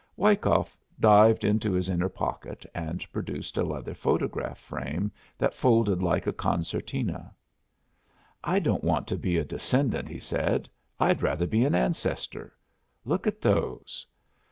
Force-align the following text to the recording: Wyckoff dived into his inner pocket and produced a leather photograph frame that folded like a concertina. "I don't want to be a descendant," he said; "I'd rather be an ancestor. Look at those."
Wyckoff 0.17 0.75
dived 0.99 1.43
into 1.43 1.73
his 1.73 1.87
inner 1.87 2.09
pocket 2.09 2.65
and 2.73 3.05
produced 3.11 3.55
a 3.55 3.63
leather 3.63 3.93
photograph 3.93 4.57
frame 4.57 5.11
that 5.37 5.53
folded 5.53 6.01
like 6.01 6.25
a 6.25 6.33
concertina. 6.33 7.35
"I 8.43 8.57
don't 8.57 8.83
want 8.83 9.05
to 9.09 9.15
be 9.15 9.37
a 9.37 9.45
descendant," 9.45 10.09
he 10.09 10.17
said; 10.17 10.67
"I'd 10.99 11.21
rather 11.21 11.45
be 11.45 11.65
an 11.65 11.75
ancestor. 11.75 12.57
Look 13.05 13.27
at 13.27 13.41
those." 13.41 14.07